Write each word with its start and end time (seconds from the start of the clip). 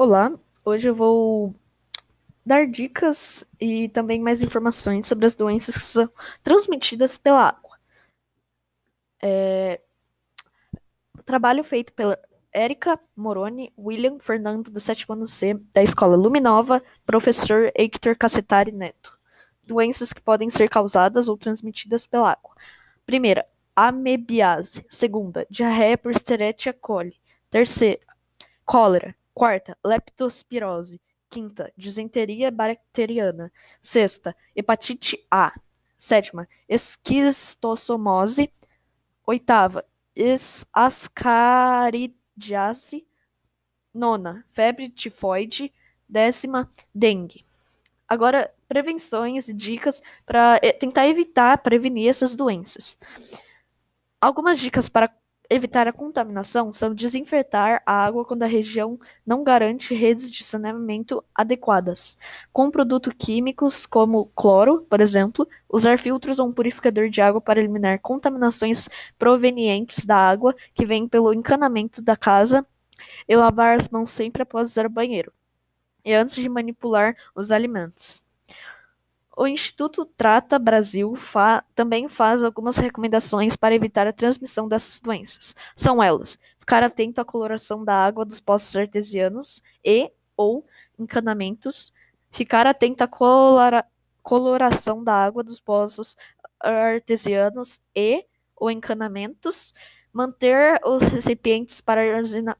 Olá, 0.00 0.32
hoje 0.64 0.88
eu 0.88 0.94
vou 0.94 1.52
dar 2.46 2.68
dicas 2.68 3.44
e 3.60 3.88
também 3.88 4.20
mais 4.20 4.44
informações 4.44 5.08
sobre 5.08 5.26
as 5.26 5.34
doenças 5.34 5.74
que 5.74 5.82
são 5.82 6.08
transmitidas 6.40 7.18
pela 7.18 7.48
água. 7.48 7.76
É... 9.20 9.80
Trabalho 11.24 11.64
feito 11.64 11.92
pela 11.94 12.16
Érica 12.52 12.96
Moroni, 13.16 13.72
William 13.76 14.20
Fernando, 14.20 14.70
do 14.70 14.78
sétimo 14.78 15.14
ano 15.14 15.26
C, 15.26 15.54
da 15.74 15.82
Escola 15.82 16.14
Luminova, 16.14 16.80
professor 17.04 17.72
Hector 17.74 18.16
Cassetari 18.16 18.70
Neto. 18.70 19.18
Doenças 19.64 20.12
que 20.12 20.20
podem 20.20 20.48
ser 20.48 20.68
causadas 20.70 21.28
ou 21.28 21.36
transmitidas 21.36 22.06
pela 22.06 22.30
água. 22.30 22.54
Primeira, 23.04 23.44
amebiase. 23.74 24.86
Segunda, 24.88 25.44
diarreia 25.50 25.98
por 25.98 26.12
Escherichia 26.12 26.72
coli. 26.72 27.16
Terceira, 27.50 27.98
cólera. 28.64 29.18
Quarta, 29.38 29.78
leptospirose. 29.86 31.00
Quinta, 31.30 31.72
disenteria 31.76 32.50
bacteriana. 32.50 33.52
Sexta, 33.80 34.34
hepatite 34.56 35.24
A. 35.30 35.52
Sétima, 35.96 36.48
esquistossomose. 36.68 38.50
Oitava, 39.24 39.84
ascaridiase. 40.72 42.16
Nona, 43.94 44.44
febre 44.48 44.90
tifoide. 44.90 45.72
Décima, 46.08 46.68
dengue. 46.92 47.44
Agora, 48.08 48.52
prevenções 48.66 49.48
e 49.48 49.54
dicas 49.54 50.02
para 50.26 50.58
tentar 50.80 51.06
evitar, 51.06 51.58
prevenir 51.58 52.08
essas 52.08 52.34
doenças. 52.34 52.98
Algumas 54.20 54.58
dicas 54.58 54.88
para 54.88 55.14
evitar 55.50 55.88
a 55.88 55.92
contaminação 55.92 56.70
são 56.70 56.94
desinfetar 56.94 57.82
a 57.86 58.04
água 58.04 58.24
quando 58.24 58.42
a 58.42 58.46
região 58.46 58.98
não 59.26 59.42
garante 59.42 59.94
redes 59.94 60.30
de 60.30 60.44
saneamento 60.44 61.24
adequadas, 61.34 62.18
com 62.52 62.70
produtos 62.70 63.14
químicos 63.18 63.86
como 63.86 64.26
cloro, 64.34 64.82
por 64.88 65.00
exemplo, 65.00 65.48
usar 65.68 65.98
filtros 65.98 66.38
ou 66.38 66.48
um 66.48 66.52
purificador 66.52 67.08
de 67.08 67.20
água 67.20 67.40
para 67.40 67.60
eliminar 67.60 68.00
contaminações 68.00 68.88
provenientes 69.18 70.04
da 70.04 70.16
água 70.16 70.54
que 70.74 70.84
vem 70.84 71.08
pelo 71.08 71.32
encanamento 71.32 72.02
da 72.02 72.16
casa 72.16 72.66
e 73.26 73.36
lavar 73.36 73.76
as 73.76 73.88
mãos 73.88 74.10
sempre 74.10 74.42
após 74.42 74.70
usar 74.70 74.86
o 74.86 74.90
banheiro 74.90 75.32
e 76.04 76.14
antes 76.14 76.36
de 76.36 76.48
manipular 76.48 77.16
os 77.34 77.52
alimentos. 77.52 78.27
O 79.40 79.46
Instituto 79.46 80.04
Trata 80.04 80.58
Brasil 80.58 81.14
fa 81.14 81.62
também 81.72 82.08
faz 82.08 82.42
algumas 82.42 82.76
recomendações 82.76 83.54
para 83.54 83.72
evitar 83.72 84.04
a 84.04 84.12
transmissão 84.12 84.66
dessas 84.66 84.98
doenças. 84.98 85.54
São 85.76 86.02
elas: 86.02 86.36
ficar 86.58 86.82
atento 86.82 87.20
à 87.20 87.24
coloração 87.24 87.84
da 87.84 87.94
água 87.94 88.24
dos 88.24 88.40
poços 88.40 88.74
artesianos 88.74 89.62
e 89.84 90.10
ou 90.36 90.66
encanamentos, 90.98 91.92
ficar 92.32 92.66
atento 92.66 93.04
à 93.04 93.06
colora 93.06 93.86
coloração 94.24 95.04
da 95.04 95.14
água 95.14 95.44
dos 95.44 95.60
poços 95.60 96.16
artesianos 96.58 97.80
e 97.94 98.26
ou 98.56 98.72
encanamentos, 98.72 99.72
manter 100.12 100.80
os 100.84 101.00
recipientes 101.02 101.80
para 101.80 102.02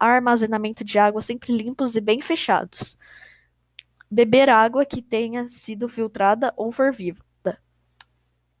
armazenamento 0.00 0.82
de 0.82 0.98
água 0.98 1.20
sempre 1.20 1.54
limpos 1.54 1.96
e 1.96 2.00
bem 2.00 2.22
fechados 2.22 2.96
beber 4.12 4.50
água 4.50 4.84
que 4.84 5.00
tenha 5.00 5.48
sido 5.48 5.88
filtrada 5.88 6.52
ou 6.54 6.70
fervida, 6.70 7.22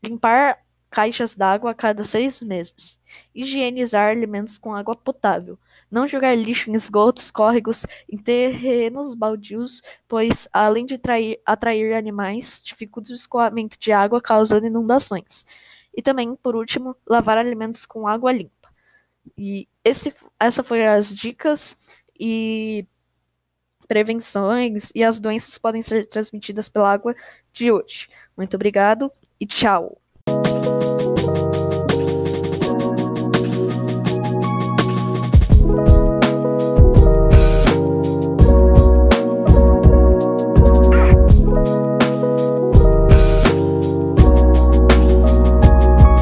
limpar 0.02 0.58
caixas 0.90 1.34
d'água 1.34 1.72
a 1.72 1.74
cada 1.74 2.04
seis 2.04 2.40
meses, 2.40 2.98
higienizar 3.34 4.10
alimentos 4.10 4.56
com 4.56 4.74
água 4.74 4.96
potável, 4.96 5.58
não 5.90 6.08
jogar 6.08 6.34
lixo 6.34 6.70
em 6.70 6.74
esgotos, 6.74 7.30
córregos, 7.30 7.84
em 8.10 8.16
terrenos 8.16 9.14
baldios, 9.14 9.82
pois, 10.08 10.48
além 10.50 10.86
de 10.86 10.96
trair, 10.96 11.38
atrair 11.44 11.94
animais, 11.94 12.62
dificulta 12.64 13.12
o 13.12 13.14
escoamento 13.14 13.78
de 13.78 13.92
água, 13.92 14.22
causando 14.22 14.66
inundações. 14.66 15.44
E 15.94 16.00
também, 16.00 16.34
por 16.34 16.56
último, 16.56 16.96
lavar 17.06 17.36
alimentos 17.36 17.84
com 17.84 18.08
água 18.08 18.32
limpa. 18.32 18.70
E 19.36 19.68
esse, 19.84 20.14
essa 20.40 20.64
foram 20.64 20.88
as 20.88 21.14
dicas. 21.14 21.76
E 22.18 22.86
prevenções 23.86 24.90
e 24.94 25.04
as 25.04 25.20
doenças 25.20 25.56
podem 25.58 25.82
ser 25.82 26.06
transmitidas 26.06 26.68
pela 26.68 26.92
água 26.92 27.14
de 27.52 27.70
hoje. 27.70 28.08
Muito 28.36 28.54
obrigado 28.54 29.10
e 29.40 29.46
tchau! 29.46 30.01